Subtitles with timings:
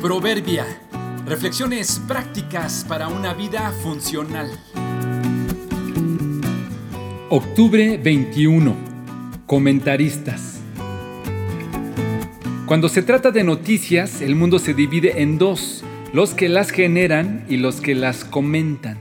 [0.00, 0.64] Proverbia.
[1.26, 4.48] Reflexiones prácticas para una vida funcional.
[7.28, 8.76] Octubre 21.
[9.44, 10.60] Comentaristas.
[12.66, 17.44] Cuando se trata de noticias, el mundo se divide en dos, los que las generan
[17.48, 18.98] y los que las comentan.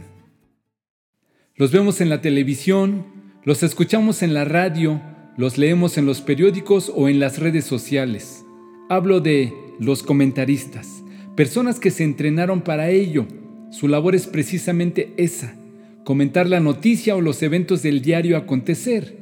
[1.55, 3.05] Los vemos en la televisión,
[3.43, 5.00] los escuchamos en la radio,
[5.38, 8.43] los leemos en los periódicos o en las redes sociales.
[8.89, 11.04] Hablo de los comentaristas,
[11.36, 13.27] personas que se entrenaron para ello.
[13.70, 15.55] Su labor es precisamente esa,
[16.04, 19.18] comentar la noticia o los eventos del diario acontecer.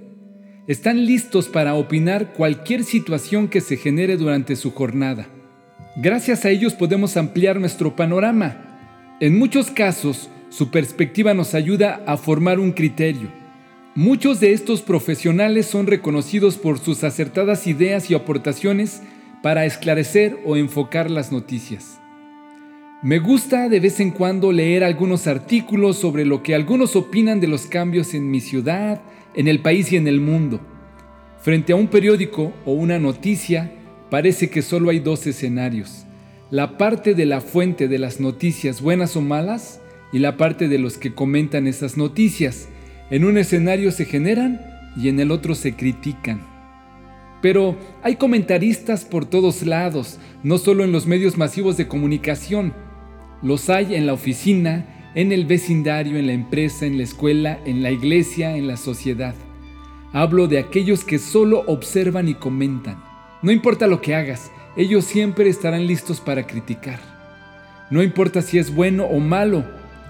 [0.67, 5.27] Están listos para opinar cualquier situación que se genere durante su jornada.
[5.97, 9.15] Gracias a ellos podemos ampliar nuestro panorama.
[9.19, 13.29] En muchos casos, su perspectiva nos ayuda a formar un criterio.
[13.93, 19.01] Muchos de estos profesionales son reconocidos por sus acertadas ideas y aportaciones
[19.45, 22.01] para esclarecer o enfocar las noticias.
[23.03, 27.45] Me gusta de vez en cuando leer algunos artículos sobre lo que algunos opinan de
[27.45, 29.03] los cambios en mi ciudad,
[29.35, 30.61] en el país y en el mundo.
[31.39, 33.71] Frente a un periódico o una noticia,
[34.09, 36.07] parece que solo hay dos escenarios.
[36.49, 39.79] La parte de la fuente de las noticias buenas o malas
[40.11, 42.67] y la parte de los que comentan esas noticias.
[43.11, 44.59] En un escenario se generan
[44.97, 46.54] y en el otro se critican.
[47.45, 52.73] Pero hay comentaristas por todos lados, no solo en los medios masivos de comunicación.
[53.43, 57.83] Los hay en la oficina, en el vecindario, en la empresa, en la escuela, en
[57.83, 59.35] la iglesia, en la sociedad.
[60.11, 62.99] Hablo de aquellos que solo observan y comentan.
[63.43, 66.99] No importa lo que hagas, ellos siempre estarán listos para criticar.
[67.91, 69.63] No importa si es bueno o malo,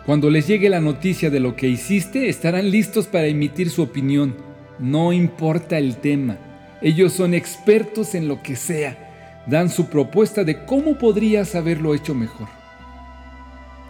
[0.06, 4.38] cuando les llegue la noticia de lo que hiciste, estarán listos para emitir su opinión.
[4.80, 6.38] No importa el tema.
[6.82, 9.44] Ellos son expertos en lo que sea.
[9.48, 12.48] Dan su propuesta de cómo podrías haberlo hecho mejor.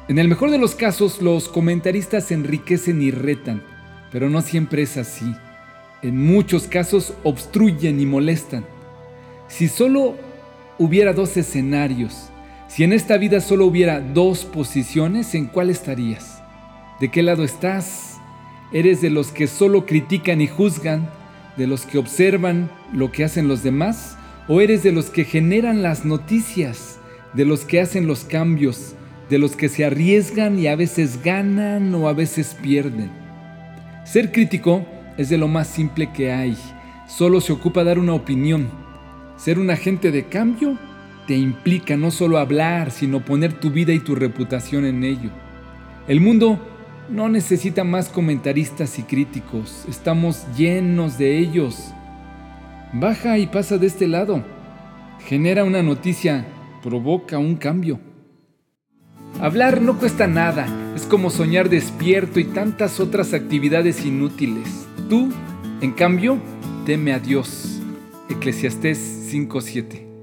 [0.07, 3.63] En el mejor de los casos, los comentaristas enriquecen y retan,
[4.11, 5.33] pero no siempre es así.
[6.03, 8.65] En muchos casos obstruyen y molestan.
[9.47, 10.15] Si solo
[10.77, 12.29] hubiera dos escenarios,
[12.67, 16.43] si en esta vida solo hubiera dos posiciones, ¿en cuál estarías?
[16.99, 18.17] ¿De qué lado estás?
[18.71, 21.09] ¿Eres de los que solo critican y juzgan?
[21.57, 24.17] De los que observan lo que hacen los demás
[24.47, 26.99] o eres de los que generan las noticias,
[27.33, 28.95] de los que hacen los cambios,
[29.29, 33.09] de los que se arriesgan y a veces ganan o a veces pierden?
[34.05, 34.85] Ser crítico
[35.17, 36.57] es de lo más simple que hay.
[37.07, 38.69] Solo se ocupa dar una opinión.
[39.37, 40.77] Ser un agente de cambio
[41.27, 45.31] te implica no solo hablar, sino poner tu vida y tu reputación en ello.
[46.07, 46.59] El mundo
[47.09, 51.93] no necesita más comentaristas y críticos, estamos llenos de ellos.
[52.93, 54.43] Baja y pasa de este lado.
[55.27, 56.45] Genera una noticia,
[56.83, 57.99] provoca un cambio.
[59.41, 64.87] Hablar no cuesta nada, es como soñar despierto y tantas otras actividades inútiles.
[65.09, 65.29] Tú,
[65.81, 66.37] en cambio,
[66.85, 67.81] teme a Dios.
[68.29, 68.97] Eclesiastés
[69.29, 70.14] 5:7